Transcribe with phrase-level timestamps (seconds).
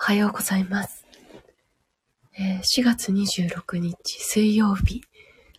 [0.00, 1.04] おはようございます。
[2.38, 5.02] えー4月26日水曜日、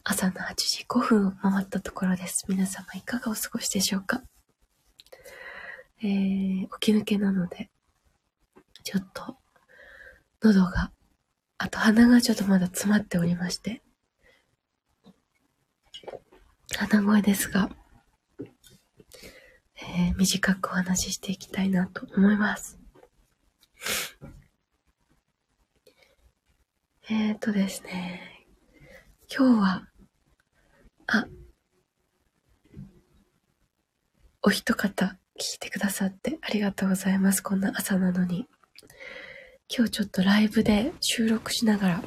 [0.03, 2.45] 朝の8時5分を回ったところです。
[2.47, 4.23] 皆様いかがお過ごしでしょうか？
[6.01, 7.69] えー、起き抜けなので、
[8.83, 9.37] ちょっと、
[10.41, 10.91] 喉が、
[11.57, 13.81] あと鼻がちょっとまだ詰まっておりまして、
[16.77, 17.69] 鼻声ですが、
[19.81, 22.78] えー短くお話ししていきたいなと思います。
[27.09, 28.45] えーとですね、
[29.35, 29.87] 今日は、
[31.07, 31.25] あ、
[34.41, 37.41] お一方聞いてくださってありがとうございます。
[37.41, 38.47] こんな朝なのに。
[39.75, 42.03] 今日ちょっとライブで収録しながら、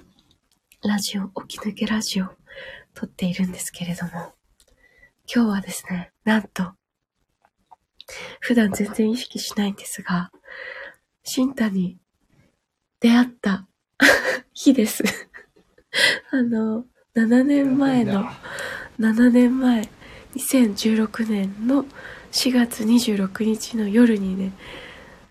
[0.84, 2.27] ラジオ、起き抜けラジオ
[2.95, 4.34] 撮っているんですけれども、
[5.32, 6.73] 今日はですね、なんと、
[8.41, 10.30] 普段全然意識しないんですが、
[11.24, 11.98] シンタに
[13.00, 13.68] 出会った
[14.52, 15.04] 日です。
[16.30, 18.24] あの、7年前の、
[18.98, 19.88] 7年前、
[20.34, 21.84] 2016年の
[22.32, 24.52] 4月26日の夜にね、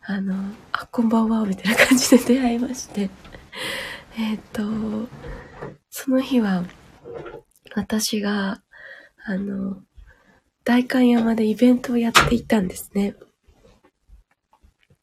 [0.03, 0.35] あの、
[0.71, 3.09] あ、こんばんは、みたいな感じで出会いまして、
[4.17, 4.63] えっ、と、
[5.89, 6.63] その日は、
[7.75, 8.61] 私が、
[9.23, 9.83] あの、
[10.63, 13.15] 代官山でイベントをやっていたんですね。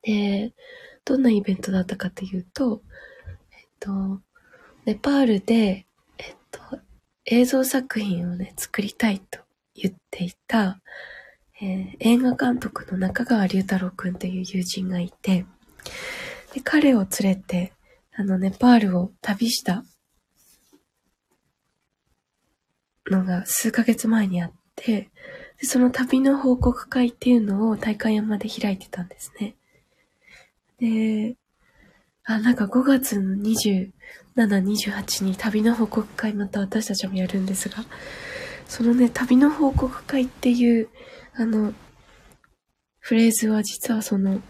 [0.09, 0.55] で、
[1.05, 2.81] どんなイベントだったかというと、
[3.53, 4.23] えっと、
[4.87, 6.61] ネパールで、えっと、
[7.27, 9.41] 映像作品をね、作りたいと
[9.75, 10.81] 言っていた、
[11.61, 15.45] えー映画監督の中川龍太郎くんという友人がいて、
[16.55, 17.75] で彼を連れて、
[18.17, 19.85] あの、ネパールを旅した
[23.11, 25.11] のが数ヶ月前にあって、
[25.61, 29.57] でその旅の報告会っていうのを大会山で開いてたんですね。
[30.79, 31.37] で、
[32.25, 33.91] あ、なんか5月の27、
[34.37, 37.85] 28に旅の報告会また私たちもやるんですが、
[38.67, 40.89] そのね、旅の報告会っていう、
[41.35, 41.73] あの、
[43.01, 44.43] フレーズは実はその、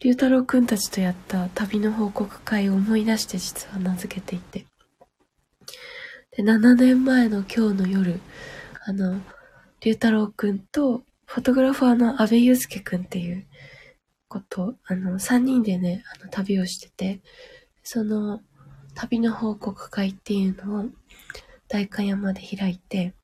[0.00, 4.66] 龍太郎くんたちとやった旅の報告会を思い出して実は名付けていて。
[6.36, 8.20] で、7年前の今日の夜、
[8.84, 9.20] あの、
[9.80, 13.46] 龍太郎くんと、フォトグラファーの安部祐介くんっていう
[14.32, 17.20] こと、あの、3人でね、あの、旅をしてて、
[17.82, 18.40] その、
[18.94, 20.90] 旅の報告会っていうのを、
[21.68, 23.14] 代官山で開いて、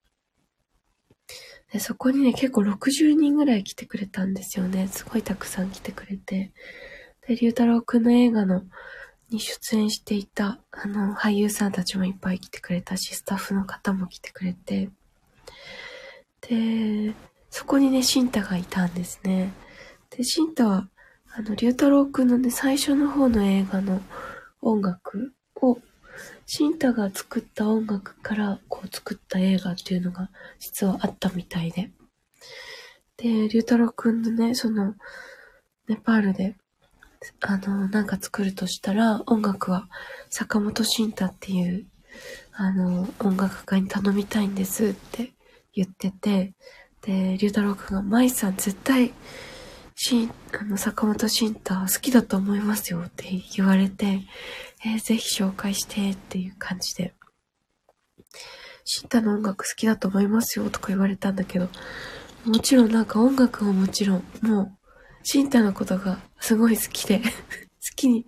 [1.72, 4.88] で、そこにね、結構60人ぐらい来てくれたんですよね。
[4.88, 6.52] すごいたくさん来てくれて。
[7.26, 8.62] で、龍太郎くんの映画の、
[9.30, 14.90] に出演していた、あの、俳優さんたちもいっぱい来てくれたし、スタッフの方も来てくれて。
[16.42, 17.14] で、
[17.50, 19.52] そこにね、シンタがいたんですね。
[20.10, 20.88] で、シンタは、
[21.38, 24.00] あの、龍太郎くんのね、最初の方の映画の
[24.60, 25.78] 音楽を、
[26.46, 31.92] シンタが作った音楽から、こう作った映画っていうのが、実はあったみたいで。
[33.18, 34.96] で、龍太郎くんのね、その、
[35.86, 36.56] ネパールで、
[37.42, 39.88] あの、なんか作るとしたら、音楽は
[40.30, 41.86] 坂本慎太っていう、
[42.52, 45.30] あの、音楽家に頼みたいんですって
[45.72, 46.54] 言ってて、
[47.02, 49.12] で、龍太郎くんが、舞さん絶対、
[50.00, 54.22] しん、あの、坂本慎太好きだと思いますよって言われて、
[54.84, 57.14] えーぜひ紹介してっていう感じで、
[58.84, 61.68] 慎太の音楽好きだと思いますよとか言われたんだけど、
[62.44, 64.72] もちろんなんか音楽ももちろん、もう、
[65.24, 67.24] 慎太のことがすごい好きで、 好
[67.96, 68.24] きに、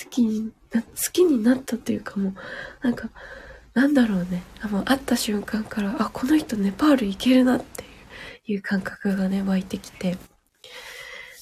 [0.00, 2.34] 好きにな、好きになったっていうかもう、
[2.80, 3.10] なんか、
[3.74, 4.44] なんだろうね。
[4.60, 7.82] あもう会った瞬間から、あ、この人ネパール行けるなって
[8.46, 10.16] いう感覚がね、湧いてきて。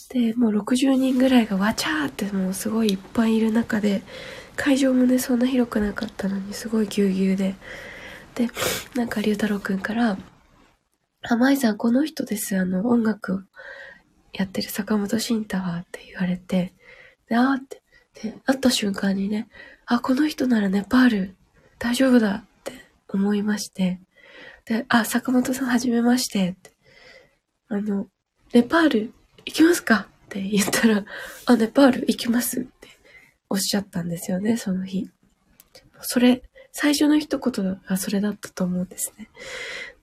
[0.09, 4.03] で、もう60人ぐらいがわちゃーってもうすごいいっぱいいる中で、
[4.57, 7.55] 会場もね、そんな広くなかったのに、すごいぎゅうぎゅうで。
[8.35, 8.49] で、
[8.95, 10.17] なんか、龍太郎くんから、
[11.23, 12.57] あ、舞さん、この人です。
[12.57, 13.47] あの、音楽
[14.33, 16.73] やってる坂本慎太はって言われて、
[17.29, 17.83] で、あって、
[18.23, 19.49] で、会った瞬間にね、
[19.87, 21.37] あ、この人ならネパール
[21.79, 22.73] 大丈夫だって
[23.09, 24.01] 思いまして、
[24.65, 26.71] で、あ、坂本さんはじめましてって、
[27.69, 28.07] あの、
[28.53, 29.13] ネパール
[29.47, 31.05] 行きますかって言ったら、
[31.47, 32.89] あ、ネパール行きますって
[33.49, 35.09] おっしゃったんですよね、その日。
[36.03, 39.31] それ、最初の一言がそれだったと思うんですね。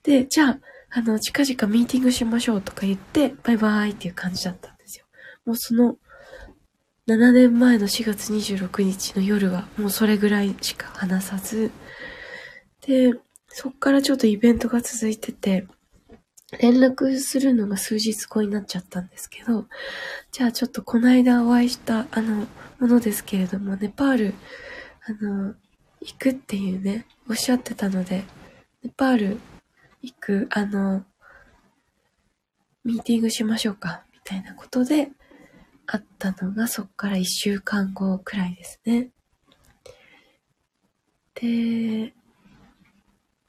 [0.02, 0.60] で、じゃあ、
[0.90, 5.06] あの、近々ミーティングしましょうとか言って、バイバイっていう感じだったんですよ。
[5.46, 5.98] もうその、
[7.08, 11.72] 7年前の4月26日の夜は、もうそれぐらいしか話さず、
[12.88, 13.14] で、
[13.50, 15.68] そっからちょっとイベントが続いてて、
[16.60, 19.68] 連絡するのが数日後になっちゃったんですけど、
[20.32, 22.48] じゃあちょっとこの間お会いした、あの、
[22.80, 24.34] ものですけれども、ネパール、
[25.06, 25.56] あの、
[26.02, 28.24] 行くっていうね、おっしゃってたので、
[28.84, 29.40] ネパール
[30.02, 31.06] 行く、あの、
[32.84, 35.10] ミーティングしましょうか、みたいなことで、
[35.86, 39.12] あったのが、そっから一週間後くらいですね。
[41.36, 42.14] で、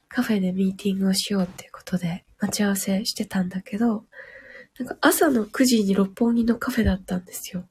[0.09, 4.05] カフェでミーティングをしようっていうことで待ち合わせしてたんだけど、
[4.79, 7.64] なんか朝の9時に六本木のカフェだったんですよ。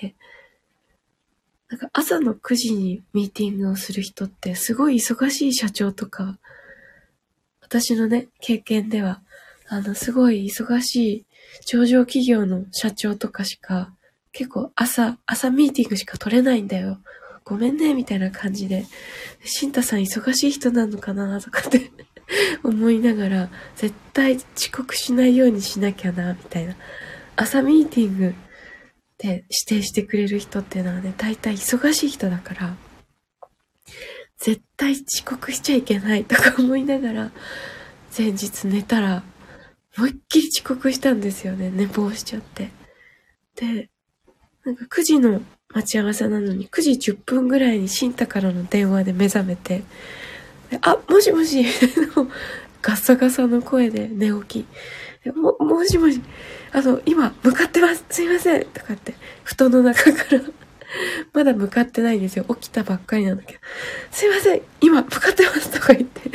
[0.00, 0.14] で、
[1.68, 6.38] なんか朝の9時にミーティングをする人ってすごい忙しい社長とか、
[7.60, 9.20] 私のね、経験では、
[9.66, 11.24] あの、すごい忙しい
[11.66, 13.92] 上場企業の社長とかしか、
[14.32, 16.98] 結構朝、朝ミーティングしか取れないんだよ。
[17.44, 18.86] ごめんね、みたいな感じで。
[19.44, 21.90] シンタさん忙しい人なのかなとかって
[22.62, 26.76] 思いながら、絶対遅刻しないようにしなきゃな、みたいな。
[27.36, 28.34] 朝ミーティング
[29.18, 32.76] で指定してくれる人っていうのはね、大体忙しい人だから、
[34.38, 37.32] 絶対遅刻しちゃいけないとか思いながら、
[38.16, 39.22] 前日寝たら、
[39.96, 41.70] 思いっきり遅刻したんですよね。
[41.70, 42.70] 寝坊しちゃって。
[43.56, 43.90] で、
[44.64, 49.82] なんか9時の待ち合わせなのに9時10分ぐらいにシンタからの電話で目覚めて、
[50.80, 51.64] あ、もしもし
[52.82, 55.30] ガッサガサの声で寝起き。
[55.32, 56.20] も、もしもし、
[56.72, 58.04] あの、今、向かってます。
[58.10, 58.64] すいません。
[58.66, 59.14] とかって、
[59.44, 60.40] 布団の中から
[61.32, 62.44] まだ向かってないんですよ。
[62.44, 63.58] 起きたばっかりなんだけど。
[64.10, 64.62] すいません。
[64.80, 65.70] 今、向かってます。
[65.70, 66.30] とか言って。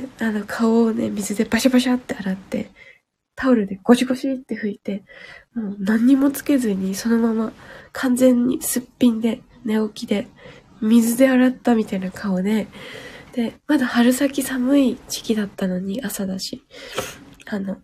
[0.00, 2.70] で、あの、顔をね、水でバシャバシャって洗って、
[3.36, 5.02] タオルでゴシゴシって拭いて、
[5.54, 7.52] もう何にもつけずに、そのまま
[7.92, 10.28] 完全にすっぴんで、寝起きで、
[10.80, 12.68] 水で洗ったみたいな顔で、
[13.34, 16.62] で、まだ春先寒い時期だったのに朝だし、
[17.46, 17.78] あの、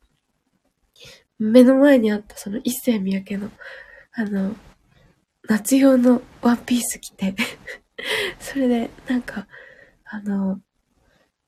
[1.41, 3.51] 目の前にあったその一世三宅の、
[4.13, 4.55] あの、
[5.49, 7.35] 夏用のワンピース着て
[8.39, 9.49] それで、なんか、
[10.05, 10.61] あの、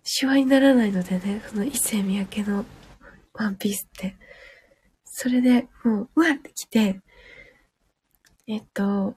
[0.03, 2.65] シワにならないのでね、その一世三宅の
[3.35, 4.17] ワンピースって。
[5.05, 7.01] それで、もう、うわって来て、
[8.49, 9.15] えっと、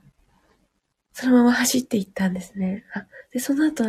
[1.13, 2.85] そのまま走って行ったんですね。
[2.93, 3.85] あで、その後、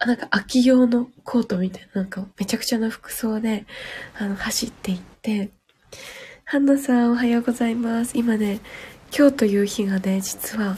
[0.00, 3.64] なんか秋用のコートみたいな、なんかめちゃくちゃな服装で、
[4.18, 5.50] あの、走って行って、
[6.44, 8.18] ハンナさんおはようございます。
[8.18, 8.60] 今ね、
[9.16, 10.76] 今日という日がね、実は、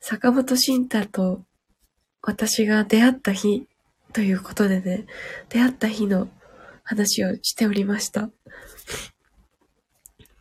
[0.00, 1.42] 坂本信太と
[2.22, 3.66] 私が出会った日
[4.12, 5.06] ということでね、
[5.48, 6.28] 出会った日の
[6.82, 8.30] 話をしておりました。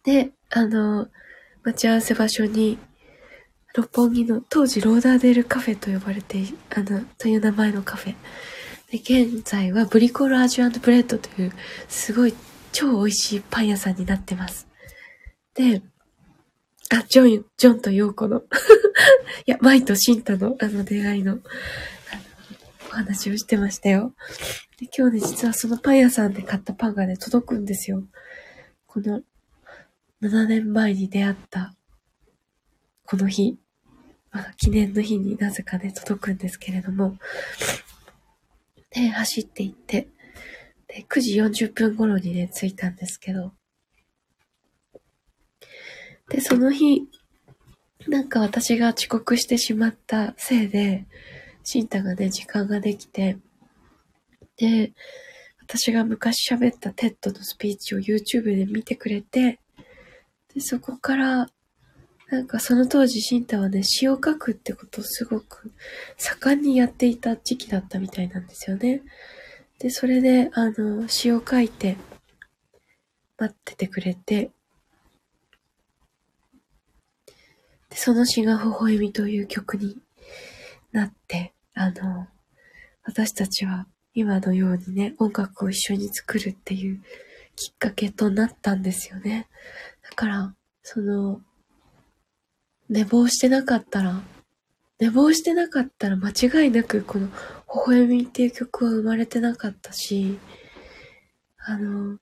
[0.03, 1.09] で、あの、
[1.63, 2.79] 待ち合わせ場所に、
[3.75, 6.43] 六本木の当時ローダーデールカフェと呼ばれて、
[6.75, 8.15] あの、という名前のカフェ。
[8.91, 11.53] で、現在はブリコラージュブレッドという
[11.89, 12.33] すごい
[12.71, 14.67] 超美味しいパン屋さんになってます。
[15.53, 15.81] で、
[16.89, 18.43] あ、ジョン、ジョンとヨーコの
[19.45, 21.39] いや、マイとシンタのあの出会いの、
[22.89, 24.13] お話をしてましたよ。
[24.79, 28.03] で、今日ね、実はそのパン屋さんで買ったパンがね、届くんですよ。
[28.85, 29.21] この、
[30.21, 31.75] 7年前に出会った、
[33.07, 33.57] この日、
[34.31, 37.17] まあ、記念の日になぜかね、届くんですけれども、
[38.91, 40.09] で、走って行って、
[40.87, 43.53] で、9時40分頃にね、着いたんですけど、
[46.29, 47.03] で、その日、
[48.09, 51.05] なんか私が遅刻してしまったせいで、
[51.63, 53.37] シンタがね、時間ができて、
[54.57, 54.91] で、
[55.61, 59.61] 私が昔喋った TED のスピーチを YouTube で見てくれて、
[60.53, 61.47] で、そこから、
[62.29, 65.71] なんかその当時シンタはね、詩を書くってことをすごく
[66.17, 69.01] 盛んにやっていた時期だったみたいなんですよね。
[69.79, 71.95] で、それで、あの、詩を書いて、
[73.37, 74.51] 待っててくれて、
[77.89, 79.97] で、その詩が微笑みという曲に
[80.91, 82.27] なって、あの、
[83.03, 87.01] 私たちは今のようにね、音楽を一緒に作るっていう
[87.55, 89.47] きっかけとなったんですよね。
[90.01, 91.41] だから、その、
[92.89, 94.21] 寝坊してなかったら、
[94.99, 97.33] 寝坊してなかったら間違いなくこの微
[97.85, 100.39] 笑みっていう曲は生まれてなかったし、
[101.57, 102.17] あの、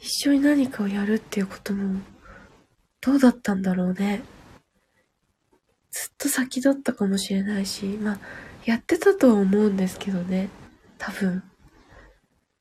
[0.00, 2.00] 一緒に何かをやるっていうことも、
[3.00, 4.22] どうだったんだろうね。
[5.90, 8.18] ずっと先だったかもしれないし、まあ、
[8.64, 10.48] やってたとは思うんですけどね。
[10.98, 11.42] 多分。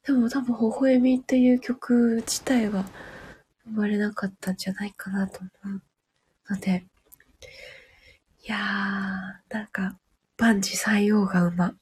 [0.06, 2.86] でも多分、微笑みっていう曲自体は
[3.66, 5.82] 生まれなかったんじゃないかなと思う
[6.50, 6.86] ので、
[8.46, 9.98] いやー、なんか、
[10.38, 11.76] 万事採用が馬。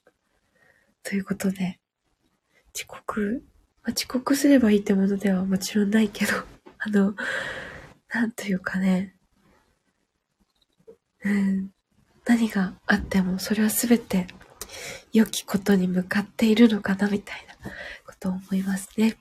[1.04, 1.80] ということで、
[2.76, 3.44] 遅刻、
[3.84, 6.34] まあ、遅刻すればいいってものではもちろんないけど、
[6.78, 7.16] あの、
[8.14, 9.16] なんというかね、
[11.24, 11.74] うん、
[12.26, 14.28] 何があってもそれは全て
[15.14, 17.72] 良きことに向かっているのかなみたいな
[18.06, 19.18] ことを思いますね。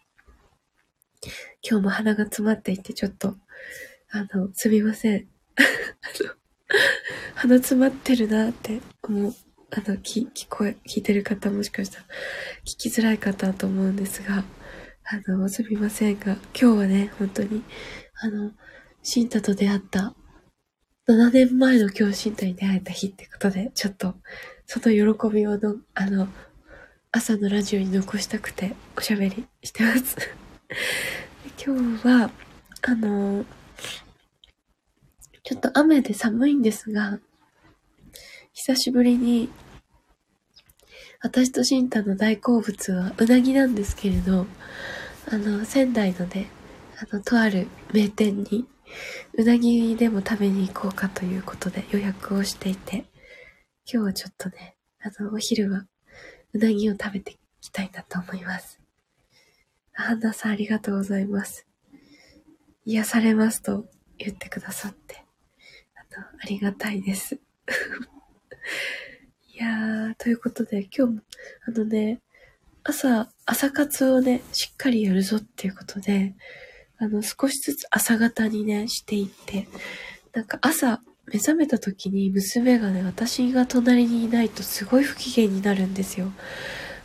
[1.63, 3.37] 今日も鼻が詰まっていてちょっと、
[4.11, 5.29] あの、すみません。
[6.03, 6.35] あの、
[7.35, 9.35] 鼻詰まってるなって思う。
[9.73, 12.05] あの、聞、聞こえ、聞いてる方もしかしたら
[12.65, 14.45] 聞きづらい方だと思うんですが、
[15.05, 17.63] あの、すみませんが、今日はね、本当に、
[18.15, 18.53] あの、
[19.03, 20.15] シンタと出会った
[21.09, 24.15] 7年前の今日シンタに出会えた日ってことで、ちょっと、
[24.67, 26.29] その喜びをの、あの、
[27.11, 30.17] 朝のラジオに残したくておしゃべりしてます
[31.67, 32.31] 今日は、
[32.83, 33.45] あの、
[35.51, 37.19] ちょっと雨で寒いんですが、
[38.53, 39.49] 久しぶりに、
[41.21, 44.47] 私とシンタの大好物はうなぎなんですけれど、
[45.29, 46.49] あの、仙台のね、
[47.01, 48.65] あの、とある名店に、
[49.35, 53.07] うなぎでも食べに行こうかということで予約をしていて、
[53.93, 55.85] 今日はちょっとね、あの、お昼は
[56.53, 58.79] うなぎを食べていきたいなと思います。
[59.95, 61.67] ハンナさんありがとうございます。
[62.85, 65.25] 癒されますと言ってくださって、
[66.17, 67.39] あの、ありがたいです。
[69.55, 71.21] いやー、ということで今日も、
[71.67, 72.21] あのね、
[72.83, 76.35] 朝、朝活をね、しっかりやるぞっていうことで、
[76.99, 79.69] あの、少しずつ朝方にね、していって、
[80.33, 86.33] なんか朝、目覚めた時に娘がね、私が隣にいないとすごい不機嫌になるんですよ。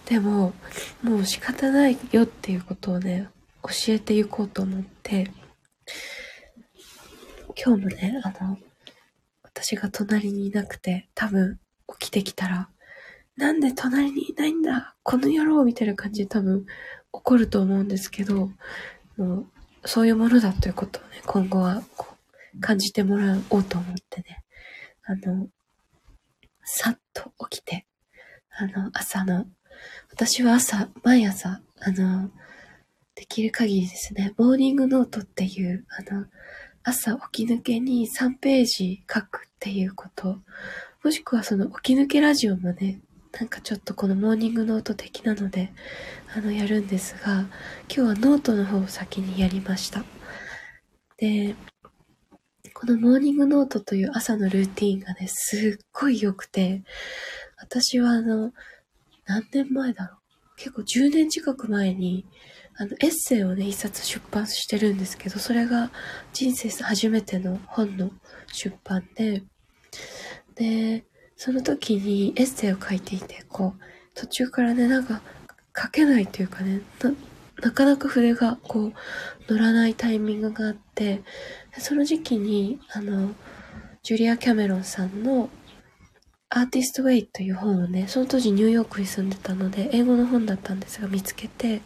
[0.06, 0.54] でも、
[1.04, 3.30] もう仕方ないよっていうことをね、
[3.64, 5.32] 教えていこうと思って、
[7.64, 8.58] 今日もね、あの、
[9.56, 11.60] 私が隣にいなくて、多分
[11.98, 12.70] 起きてきたら、
[13.38, 14.96] なんで隣にいないんだ？
[15.02, 16.66] この野郎みたいな感じで多分
[17.14, 18.52] 怒ると思うんですけど、
[19.18, 19.48] もう、
[19.86, 22.18] そういうものだということをね、今後はこ
[22.54, 24.44] う感じてもらおうと思ってね、
[25.04, 25.48] あの、
[26.64, 27.86] さっと起きて、
[28.50, 29.46] あの、朝の、
[30.12, 32.30] 私は朝、毎朝、あの、
[33.16, 36.26] できる限りですね、モーニングノートっていう、あの、
[36.88, 40.38] 朝起き抜けに3ページ書くっていうこと、
[41.04, 43.02] もしくはその起き抜けラジオもね、
[43.32, 45.74] なんかちょっとこのモーニングノート的なので、
[46.38, 47.48] あの、やるんですが、今
[47.90, 50.06] 日はノートの方を先にやりました。
[51.18, 51.56] で、
[52.76, 56.84] このモーニングノートという朝のルーティンがね、すっごい良くて、
[57.58, 58.54] 私はあの、
[59.26, 60.20] 何年前だろう
[60.56, 62.28] 結構10年近く前に、
[62.78, 65.92] あの、エッセイをね、一冊出版してるんですけど、それが
[66.34, 68.12] 人生初めての本の
[68.52, 69.44] 出版で、
[70.56, 71.06] で、
[71.38, 73.82] その時にエッセイを書いていて、こう、
[74.14, 75.22] 途中からね、なんか
[75.76, 76.82] 書けないというかね、
[77.62, 78.94] な、かなか筆がこう、
[79.48, 81.24] 乗らないタイミングがあって、
[81.78, 83.34] その時期に、あの、
[84.04, 85.50] ジュリア・キャメロンさんの
[86.50, 91.82] アーティストウェイという本をね、その当時ニューヨークに住んでたので、英語の本だったんですが見つけて、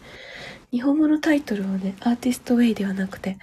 [0.71, 3.38] 日本語のタイトルをね、アーティストウェイではなくて、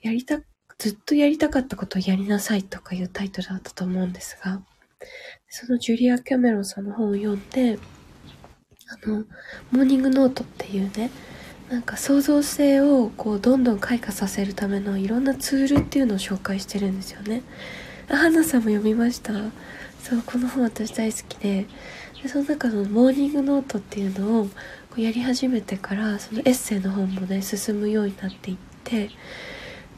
[0.00, 0.40] やりた、
[0.78, 4.62] ずっとやりたかったことをやりなさいとかいうタイトルだったと思うんですが、
[5.48, 7.78] そのジュリア・キャメロンさんの本を読んで、
[8.88, 9.24] あの、
[9.70, 11.10] モーニングノートっていうね、
[11.68, 17.42] なんか創造性をこうどんどん開花させるためのいろんなツールっていうのを紹介してるんですよね。
[18.08, 19.34] あ、花さんも読みました。
[20.02, 21.66] そう、この本私大好きで、
[22.22, 24.48] でその中のモーニングノートっていうのを
[25.02, 29.10] やり始めてから、そのエッセイの本もね、進むようになっていって、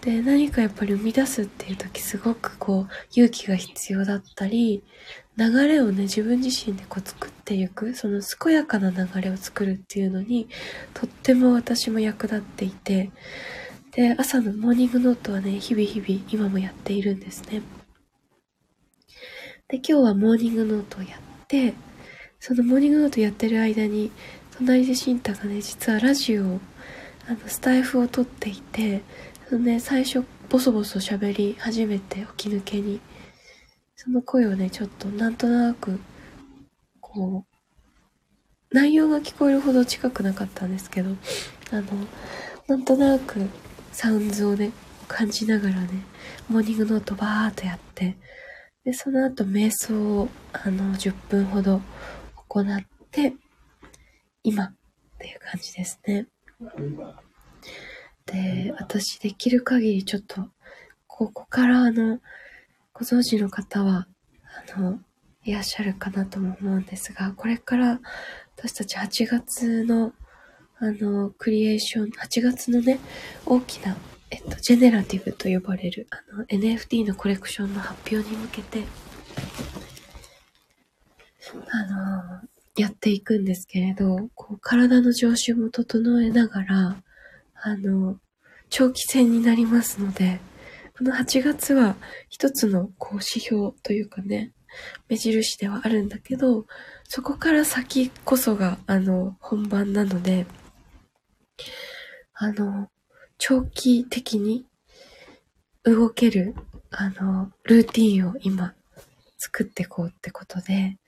[0.00, 4.83] で、何かやっぱり生み出すっていう時すごくこう勇気が必要だったり、
[5.37, 10.49] 流れをね、自分自身でこう作っていく、その健やかな流れを作るっていうのに、
[10.95, 13.11] とっても私も役立っていて、
[13.92, 17.62] で、朝のモーニングノートはね、日々日々今もやっているんですね。
[19.69, 21.75] で、今日はモーニングノートをやって、
[22.38, 24.11] そのモーニングノートやってる間に、
[24.61, 26.61] 隣でシンタがね、実はラジオを、
[27.26, 29.00] あの、スタイフを撮っていて、
[29.49, 33.00] そのね、最初、ボソボソ喋り始めて、起き抜けに。
[33.97, 35.99] その声をね、ちょっとなんとなく、
[37.00, 37.47] こ
[38.71, 41.17] う、内容が聞こえるほど近くなかったんですけど、
[41.73, 41.85] あの、
[42.69, 43.40] なんとなく
[43.93, 44.73] サウンズをね、
[45.09, 45.88] 感じながらね、
[46.50, 48.19] モーニングノートバーっとやって、
[48.85, 51.81] で、その後瞑想を、あの、10分ほど
[52.49, 52.67] 行っ
[53.11, 53.33] て、
[54.42, 54.75] 今っ
[55.18, 56.26] ていう感じですね。
[58.26, 60.49] で、私できる限りちょっと、
[61.06, 62.20] ここからあの、
[62.92, 64.06] ご存知の方は、
[64.75, 65.00] あの、
[65.44, 68.00] いらっしゃるかなとも思うんですが、これから
[68.56, 70.12] 私たち8月の、
[70.78, 72.99] あの、クリエーション、8月のね、
[73.47, 73.97] 大きな
[74.30, 78.85] えっと、ジェネラティブと呼ばれる、あの、NFT のコレクションの発表に向けて、
[81.68, 87.03] あの、やっていくんですけれど、こう、体の常習も整えながら、
[87.55, 88.19] あの、
[88.69, 90.41] 長期戦になりますので、
[90.97, 91.97] この8月は
[92.29, 94.53] 一つのこう指標というかね、
[95.09, 96.67] 目印ではあるんだけど、
[97.05, 100.47] そこから先こそが、あの、本番なので、
[102.35, 102.89] あの、
[103.39, 104.67] 長期的に
[105.83, 106.55] 動ける、
[106.91, 108.75] あの、ルーティンを今
[109.39, 111.00] 作っていこうってことで、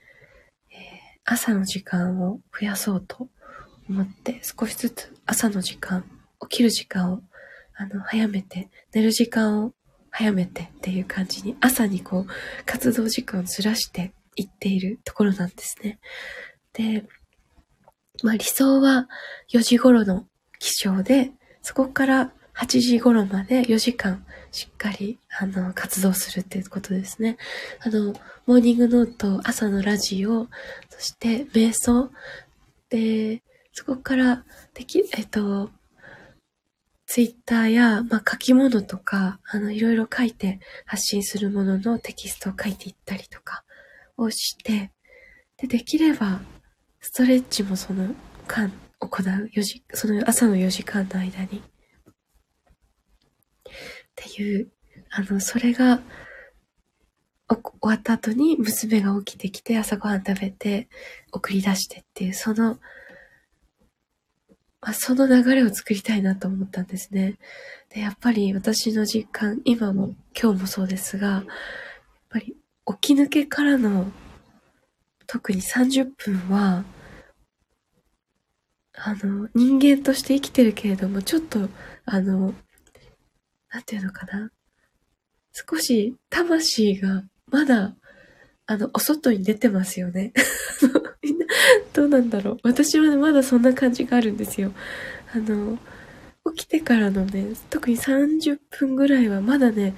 [1.24, 3.28] 朝の時間を増やそうと
[3.88, 6.04] 思って、少しずつ朝の時間、
[6.48, 7.22] 起きる時間を、
[7.74, 9.72] あの、早めて、寝る時間を
[10.10, 12.26] 早めてっていう感じに、朝にこう、
[12.66, 15.98] 活動時間をずらしていっているところなんですね。
[16.72, 17.04] で、
[18.22, 19.08] まあ理想は
[19.52, 20.26] 4時頃の
[20.58, 27.38] 起床で、そこから8時頃まで4時間しっかり、あの、活動するっていうことですね。
[27.80, 28.12] あの、
[28.47, 30.47] モーニングノート、朝のラジオ、
[30.90, 32.11] そして瞑想、
[32.90, 33.42] で、
[33.73, 34.44] そこから
[34.75, 35.71] でき、えっと、
[37.06, 43.64] ツイッターや、まあ、書き物とか、あの、いろいろ書いて発信するもののテキストを書いていったりとか
[44.18, 44.92] をして、
[45.56, 46.40] で、できれば、
[47.00, 48.14] ストレッチもその
[48.47, 51.62] 間行う4時、その朝の4時間の間に。
[54.12, 54.71] っていう、
[55.11, 56.00] あの、それが、
[57.49, 60.88] 終わった後に娘が起きてきて朝ごはん食べて
[61.33, 62.78] 送り出してっていうその
[64.83, 67.38] まあ、その流れを作りたいなと思ったんですね。
[67.95, 71.45] で、やっぱり私の実感、今も今日もそうですが、やっ
[72.28, 72.57] ぱり
[73.00, 74.11] 起き抜けからの
[75.28, 76.85] 特に30分は、
[78.95, 81.69] あの、人間として生きてるけれども、ちょっと、
[82.04, 82.52] あの、
[83.72, 84.50] なんていうのかな？
[85.52, 87.94] 少し魂がまだ、
[88.66, 90.32] あの、お外に出てますよね。
[91.22, 91.46] みんな、
[91.92, 92.58] どうなんだろう。
[92.62, 94.72] 私はね、まだそんな感じがあるんですよ。
[95.35, 95.78] あの、
[96.54, 99.94] 起きてからのね、特に30分ぐらいはまだね、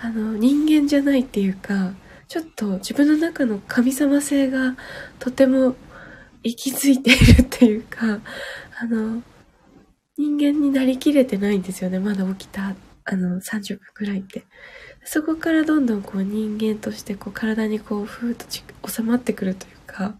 [0.00, 1.94] あの、人間じゃないっていうか、
[2.28, 4.76] ちょっと自分の中の神様性が
[5.18, 5.76] とても
[6.42, 8.20] 息づいているっていうか、
[8.80, 9.22] あの、
[10.16, 11.98] 人間になりきれてないんですよね。
[11.98, 14.44] まだ起きた、あの、30分くらいって。
[15.04, 18.46] そこからどんどんこう人間としてこう体にこうふーっと
[18.88, 20.18] 収まってくるというか、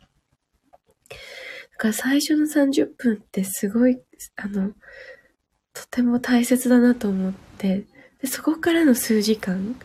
[1.72, 4.00] だから最初の30分ってすごい、
[4.36, 4.72] あの、
[5.72, 7.84] とても大切だなと思って、
[8.20, 9.76] でそこからの数時間、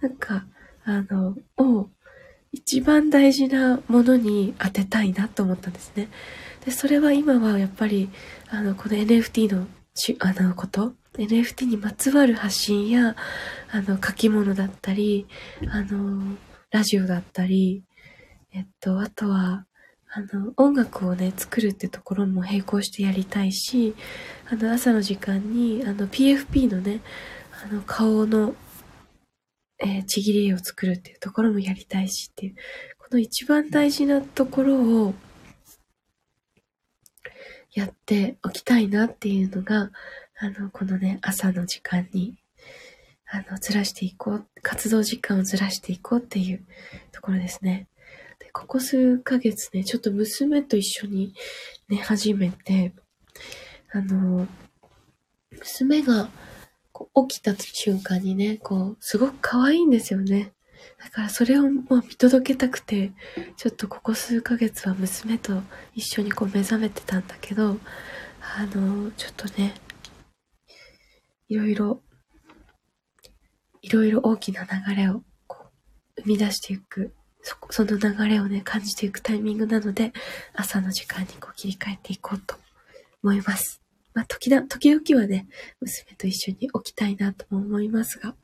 [0.00, 0.46] なんか、
[0.84, 1.88] あの、を
[2.52, 6.08] 一番大事なものに当てたいなと思ったんですね。
[6.64, 8.08] で、それは今はやっぱり、
[8.48, 13.16] あの、この NFT のし、あの、こと、NFT にまつわる発信や、
[13.70, 15.26] あの、書き物だったり、
[15.68, 16.36] あの、
[16.70, 17.82] ラジオだったり、
[18.52, 19.66] えっと、あとは、
[20.12, 23.94] あの、音楽をね、作るってところも並行してやりたいし、
[24.50, 27.00] あの、朝の時間に、あの、PFP のね、
[27.64, 28.54] あの、顔の、
[29.78, 32.54] えー、ちぎり絵を作るっていうところもやりたいしっていう、
[32.98, 35.14] この一番大事なところを、
[37.76, 39.90] やっておきたいなっていうのが、
[40.38, 42.36] あの、このね、朝の時間に、
[43.26, 46.64] あの、ずらしていこう、活動時間をずらしていこうっていう
[47.12, 47.88] ところですね。
[48.38, 51.34] で、ここ数ヶ月ね、ちょっと娘と一緒に
[51.88, 52.92] 寝始めて、
[53.92, 54.46] あの、
[55.52, 56.28] 娘が
[57.28, 60.52] 起きた瞬間にね、こう、すごく可愛いんですよね。
[61.02, 63.12] だからそれをもう見届けたくて、
[63.56, 65.62] ちょっとここ数ヶ月は娘と
[65.94, 67.78] 一緒にこう目覚めてたんだけど、
[68.40, 69.74] あの、ちょっとね、
[71.48, 72.02] いろいろ、
[73.82, 75.66] いろいろ大きな流れをこ
[76.16, 77.14] う生み出していく
[77.46, 80.12] そ、その流れをね、感じていくタイミングなので、
[80.52, 82.56] 朝の時間にこう切り替えていこうと
[83.22, 83.80] 思います。
[84.14, 85.46] まあ、時だ、時々はね、
[85.80, 88.34] 娘と一緒に起きたいなとも思いますが、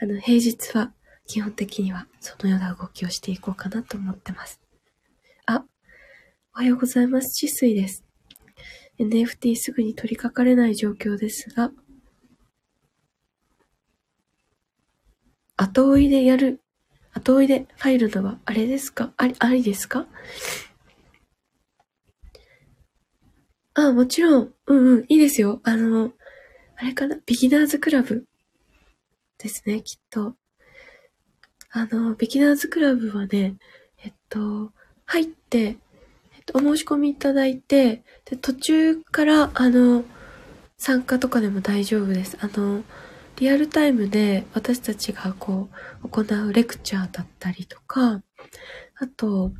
[0.00, 0.94] あの、平日は
[1.26, 4.60] 基本的にはそのような動きをしていこうかなと思ってます。
[5.44, 5.64] あ、
[6.54, 7.28] おはようございます。
[7.34, 8.02] 治水です。
[8.98, 11.70] NFT すぐに取り掛かれない状況ですが、
[15.58, 16.62] 後追いでやる
[17.12, 19.12] 後追いで入るのはあれですか？
[19.16, 20.06] あり、ありですか？
[23.74, 24.52] あ、もちろん。
[24.66, 25.04] うんうん。
[25.08, 25.60] いいですよ。
[25.64, 26.12] あの、
[26.76, 27.18] あれかな？
[27.26, 28.24] ビギナーズクラブ
[29.38, 30.34] ですね、きっと。
[31.70, 33.56] あの、ビギナーズクラブはね、
[34.02, 34.72] えっと、
[35.06, 35.76] 入って、えっ
[36.46, 40.04] と、お申し込みいただいて、で、途中から、あの、
[40.76, 42.36] 参加とかでも大丈夫です。
[42.40, 42.84] あの、
[43.38, 45.68] リアルタイムで私たちがこ
[46.02, 48.22] う、行うレクチャーだったりとか、
[48.96, 49.52] あと、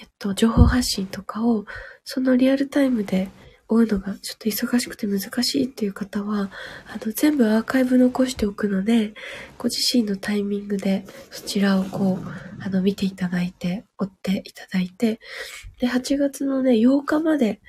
[0.00, 1.64] えっと、情報発信とかを、
[2.04, 3.28] そのリアルタイムで
[3.68, 6.50] 追うのがちょっと忙しくて難しいっていう方は、
[6.88, 9.14] あの、全部アーカイブ残しておくので、
[9.58, 15.20] ご自身のタイミングでそちらをこう、あの、見ていただいて、追っていただいて、
[15.78, 17.60] で、8月のね、8日まで、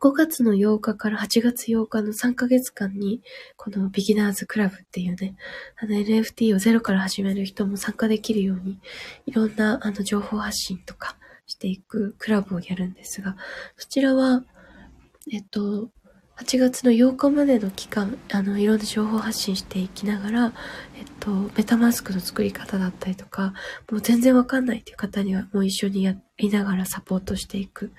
[0.00, 3.22] 5月の8日から8月8日の3ヶ月間に、
[3.56, 5.36] このビギナーズクラブっていうね、
[5.76, 8.78] あの NFT をゼロから始める人も参加できるように、
[9.26, 13.36] いろんなあの情報発信とかしていくクラブをやるんですが、
[13.76, 14.44] そちらは、
[15.32, 15.90] えっと、
[16.36, 20.52] 8月の8日までの期間、あの、いろんな情報発信していきながら、
[20.94, 23.54] えっと、メタマスクの作り方だったりとか、
[23.90, 27.90] もう全然わかんないっていう方にはもう一緒にやりながらサポートしていく。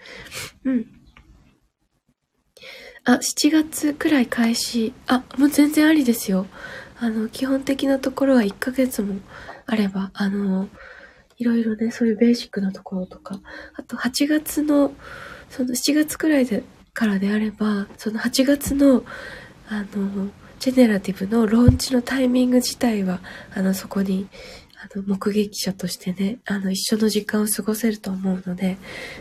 [0.66, 0.86] うん。
[3.08, 4.94] あ、7月くらい開始。
[5.08, 6.46] あ、もう全然ありですよ。
[7.00, 9.16] あの、基本的なところは1ヶ月も
[9.66, 10.68] あれば、あの、
[11.38, 13.40] いろいろね、そういうベーシックなところとか、
[13.76, 14.92] あと8月の、
[15.50, 19.06] その7月くらいで、からであれば、その8月の、
[19.70, 20.28] あの、
[20.60, 23.22] ジェネラティブのローンチのタイミング自体は、
[23.56, 24.28] あの、そこに、
[24.84, 28.78] あの、目撃者としてね、あの、一緒の時間を過ごせると思うので、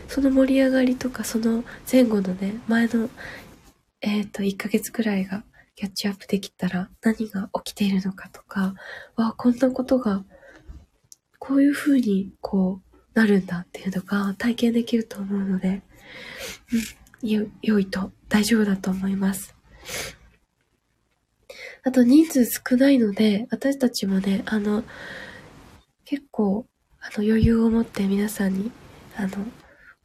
[0.09, 3.09] その盛り上がりとか、その前後のね、前の
[4.01, 5.43] えっ、ー、と、1ヶ月くらいが
[5.75, 8.75] キャッチアップできたら何が起きているのかとか、
[9.15, 10.23] わあ、こんなことが、
[11.39, 15.81] こういう風にこうなるんだっていうのが体験できると思うので、
[17.21, 19.55] うん、よ、良いと大丈夫だと思います。
[21.83, 24.83] あと人数少ないので、私たちもね、あの、
[26.05, 26.65] 結構、
[26.99, 28.71] あの余裕を持って皆さんに、
[29.15, 29.29] あの、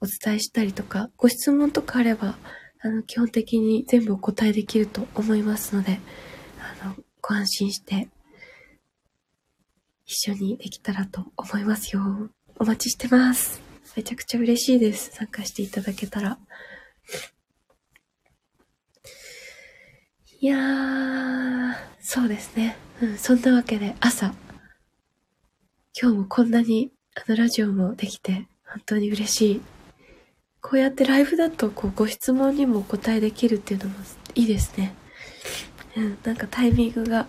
[0.01, 2.37] お伝えしたりとか、ご質問とかあれば、
[2.85, 6.01] あの、基本的に全部お答えできると思いますので、
[6.83, 8.09] あの、ご安心して、
[10.05, 12.03] 一緒にできたらと思いますよ。
[12.57, 13.63] お待ちしてます。
[13.97, 15.13] めちゃくちゃ嬉しいです。
[15.13, 16.39] 参加していただけたら。
[20.41, 22.77] いやー、そうですね。
[23.01, 24.35] うん、そんなわけで朝、
[26.01, 29.61] 今日もこんなにあのラジオもできて、本当に嬉しい
[30.63, 33.97] こうやってライブだとこうご質問にもお答えできるっていうのも
[34.35, 34.95] いいですね。
[35.97, 37.27] うん、なんかタイミングが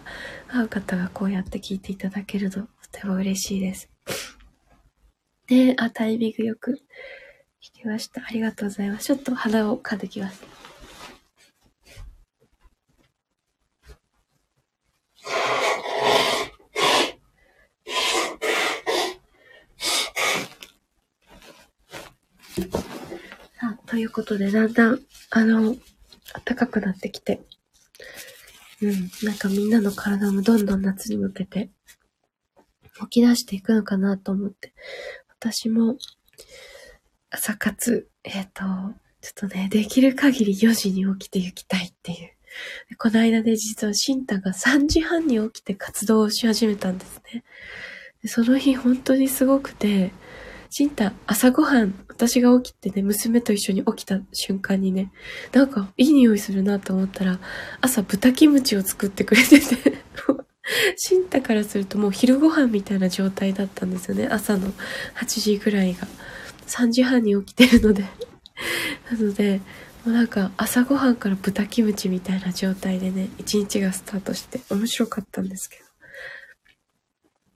[0.48, 3.90] 合う方がこうやって聞いていただけるととても嬉しいです。
[5.50, 6.80] ね、あ、タイミングよく
[7.62, 8.22] 聞きました。
[8.26, 9.06] ありがとうございます。
[9.06, 10.44] ちょっと鼻を噛んできます。
[23.94, 25.76] ということで、だんだん、あの、
[26.46, 27.42] 暖かくなってきて、
[28.82, 31.70] うん、なんかみんなの体もどんどん夏に向けて、
[33.02, 34.74] 起き出していくのかなと思って、
[35.30, 35.98] 私も、
[37.30, 38.64] 朝活、えっ、ー、と、
[39.22, 42.98] ちょっとね、できる限り4時に起きて行きたいっていう。
[42.98, 47.44] この間で実はシンタが3時半に起きて活動をし始めたんですね。
[48.24, 50.12] でその日本当にすごくて、
[50.76, 55.12] シンタ、朝ごはん、私が起きてね、娘と一緒に起きた瞬間にね、
[55.52, 57.38] なんかいい匂いするなと思ったら、
[57.80, 60.00] 朝豚キムチを作ってくれてて
[60.98, 64.28] シンタからするともう昼ご飯みたいな状態だったんですよね。
[64.28, 64.74] 朝の
[65.14, 66.08] 8時ぐらいが。
[66.66, 68.06] 3時半に起きてるので
[69.12, 69.62] なので、
[70.06, 75.78] もうなんか朝ごはんから豚キムチみたいな状態でね、一日がスタートして面白かったんですけ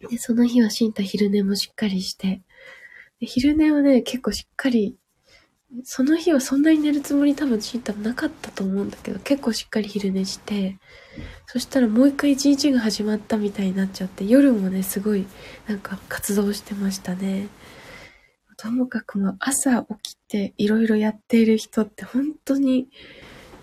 [0.03, 0.09] ど。
[0.11, 2.43] で、その日はシンタ昼寝もしっかりして、
[3.19, 4.97] 昼寝はね、結構しっかり、
[5.83, 10.77] その日はそんなに寝るつもり多分チータなかったと思うんだけど、結構しっかり昼寝して、
[11.45, 15.25] そしたらもう一回一日が始まったみたいになっちゃって、夜もね、すごい
[15.67, 17.47] なんか活動してましたね。
[18.55, 22.87] ともかくも朝起きていろいろやっている人って本当に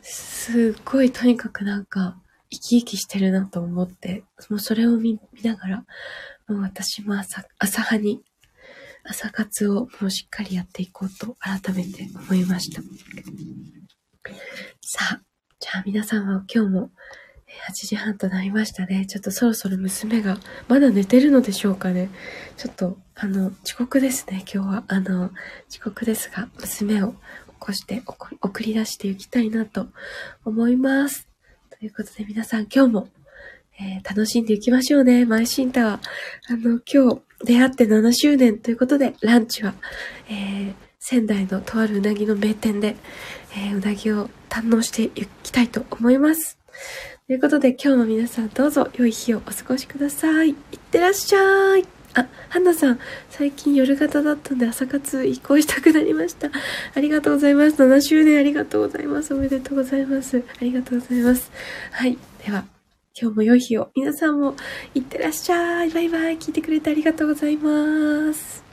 [0.03, 2.17] すっごいとにかくなんか
[2.49, 5.77] 生き生きしてるなと思って、もうそれを見ながら、
[6.49, 8.23] もう私も朝、朝派に
[9.05, 12.83] 朝活をもうしっかりやっていこうと改めて思いました。
[14.81, 15.21] さあ、
[15.61, 16.91] じゃあ皆さんは今日も
[17.69, 19.07] 8時半となりましたね。
[19.07, 20.39] ちょっとそろそろ娘が
[20.69, 22.11] まだ寝てるのでしょうかね。
[22.57, 24.85] ちょっと、あの、遅刻ですね、今日は。
[24.89, 25.31] あの、
[25.71, 27.17] 遅刻ですが、娘を起
[27.59, 28.03] こして
[28.41, 29.87] 送り出していきたいなと
[30.45, 31.29] 思います。
[31.71, 33.09] ということで皆さん今日も、
[33.81, 35.25] えー、楽しんでいきましょうね。
[35.25, 35.85] マイシンター。
[35.95, 36.01] あ
[36.51, 39.75] の、今日、出会って7周年ということで、ランチは、
[40.29, 42.97] えー、仙台のとあるうなぎの名店で、
[43.57, 46.59] えー、うなぎを堪能していきたいと思います。
[47.27, 50.51] ということで今日も皆さんどうぞ良い日をお過ごしください。
[50.51, 51.87] いってらっしゃい。
[52.15, 56.51] あ、ハンナさん、最近夜型だったんで朝活移行したくなりました。
[56.95, 57.83] ありがとうございます。
[57.83, 59.35] 7周年ありがとうございます。
[59.35, 60.45] おめでとうございます。
[60.61, 61.51] ありがとうございます。
[61.91, 62.17] はい。
[62.47, 62.65] では、
[63.17, 63.93] 今日も良い日を。
[63.95, 64.57] 皆さんも
[64.93, 65.91] いってらっしゃい。
[65.91, 66.39] バイバイ。
[66.39, 68.64] 聞いてくれてありがとうございます。